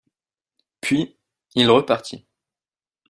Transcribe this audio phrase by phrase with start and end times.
[0.81, 1.15] Puis,
[1.53, 2.25] il repartit.